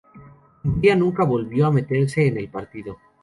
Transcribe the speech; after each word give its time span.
Hungría 0.63 0.95
nunca 0.95 1.23
volvió 1.25 1.67
a 1.67 1.71
meterse 1.71 2.25
en 2.25 2.37
el 2.39 2.49
partido. 2.49 2.97